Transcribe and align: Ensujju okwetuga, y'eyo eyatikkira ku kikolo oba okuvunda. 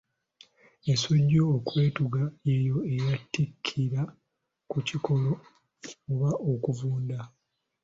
Ensujju 0.91 1.41
okwetuga, 1.57 2.21
y'eyo 2.47 2.77
eyatikkira 2.93 4.01
ku 4.69 4.77
kikolo 4.87 5.31
oba 6.11 6.29
okuvunda. 6.51 7.19